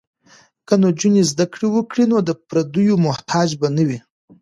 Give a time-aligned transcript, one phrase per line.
[0.67, 3.99] که نجونې زده کړې وکړي نو د پردیو محتاج به نه وي.